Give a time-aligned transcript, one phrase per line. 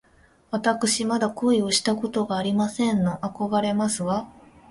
[0.49, 3.23] わたくしまだ恋をしたことがありませんの。
[3.23, 4.27] あこがれますわ